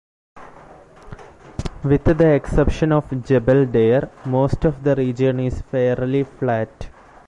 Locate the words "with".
1.83-2.05